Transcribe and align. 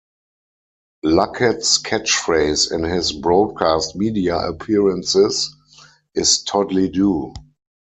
Luckett's 1.05 1.79
catchphrase 1.79 2.71
in 2.73 2.81
his 2.83 3.11
broadcast 3.11 3.95
media 3.95 4.35
appearances 4.35 5.55
is 6.15 6.41
Toodlee-doo. 6.41 7.35